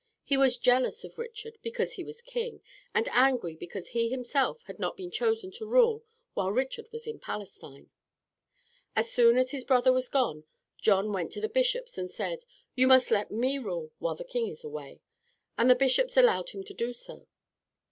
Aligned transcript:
He 0.23 0.35
was 0.35 0.57
jealous 0.57 1.03
of 1.03 1.19
Richard 1.19 1.59
because 1.61 1.93
he 1.93 2.03
was 2.03 2.23
king, 2.23 2.63
and 2.91 3.07
angry 3.09 3.55
because 3.55 3.89
he 3.89 4.09
himself 4.09 4.63
had 4.63 4.79
not 4.79 4.97
been 4.97 5.11
chosen 5.11 5.51
to 5.51 5.67
rule 5.67 6.03
while 6.33 6.51
Richard 6.51 6.91
was 6.91 7.05
in 7.05 7.19
Palestine. 7.19 7.91
As 8.95 9.11
soon 9.11 9.37
as 9.37 9.51
his 9.51 9.63
brother 9.63 9.93
had 9.93 10.09
gone, 10.11 10.45
John 10.81 11.13
went 11.13 11.31
to 11.33 11.39
the 11.39 11.47
bishops 11.47 11.99
and 11.99 12.09
said, 12.09 12.45
"You 12.73 12.87
must 12.87 13.11
let 13.11 13.29
me 13.29 13.59
rule 13.59 13.91
while 13.99 14.15
the 14.15 14.23
King 14.23 14.47
is 14.47 14.63
away." 14.63 15.01
And 15.55 15.69
the 15.69 15.75
bishops 15.75 16.17
allowed 16.17 16.49
him 16.49 16.63
to 16.63 16.73
do 16.73 16.93
so. 16.93 17.27